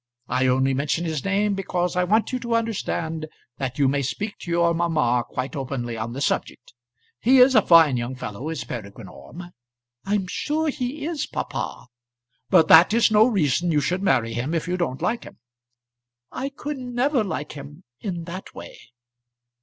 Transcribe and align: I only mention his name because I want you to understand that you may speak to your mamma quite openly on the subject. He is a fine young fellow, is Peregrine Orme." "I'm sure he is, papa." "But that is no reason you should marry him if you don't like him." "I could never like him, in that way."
I 0.27 0.47
only 0.47 0.73
mention 0.73 1.05
his 1.05 1.23
name 1.23 1.53
because 1.53 1.95
I 1.95 2.05
want 2.05 2.31
you 2.33 2.39
to 2.39 2.55
understand 2.55 3.27
that 3.57 3.77
you 3.77 3.87
may 3.87 4.01
speak 4.01 4.35
to 4.39 4.49
your 4.49 4.73
mamma 4.73 5.23
quite 5.29 5.55
openly 5.55 5.95
on 5.95 6.13
the 6.13 6.21
subject. 6.21 6.73
He 7.19 7.37
is 7.37 7.53
a 7.53 7.61
fine 7.61 7.97
young 7.97 8.15
fellow, 8.15 8.49
is 8.49 8.63
Peregrine 8.63 9.07
Orme." 9.07 9.51
"I'm 10.03 10.25
sure 10.25 10.69
he 10.69 11.05
is, 11.05 11.27
papa." 11.27 11.85
"But 12.49 12.67
that 12.67 12.95
is 12.95 13.11
no 13.11 13.27
reason 13.27 13.71
you 13.71 13.79
should 13.79 14.01
marry 14.01 14.33
him 14.33 14.55
if 14.55 14.67
you 14.67 14.75
don't 14.75 15.03
like 15.03 15.23
him." 15.23 15.37
"I 16.31 16.49
could 16.49 16.79
never 16.79 17.23
like 17.23 17.51
him, 17.51 17.83
in 17.99 18.23
that 18.23 18.55
way." 18.55 18.79